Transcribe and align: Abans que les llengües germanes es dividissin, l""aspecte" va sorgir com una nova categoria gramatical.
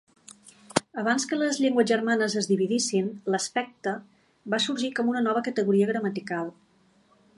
Abans 1.01 1.25
que 1.33 1.37
les 1.41 1.59
llengües 1.65 1.89
germanes 1.91 2.35
es 2.41 2.49
dividissin, 2.51 3.11
l""aspecte" 3.33 3.93
va 4.55 4.61
sorgir 4.65 4.91
com 5.01 5.13
una 5.13 5.23
nova 5.29 5.45
categoria 5.49 5.91
gramatical. 5.93 6.51